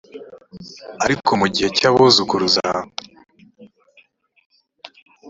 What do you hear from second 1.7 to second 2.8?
cy’abuzukuruza